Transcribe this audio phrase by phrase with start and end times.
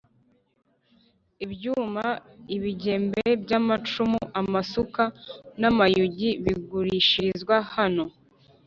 [1.45, 2.05] ibyuma,
[2.55, 5.03] ibigembe by’amacumu, amasuka,
[5.59, 8.03] namayugi bigurishirizwa hano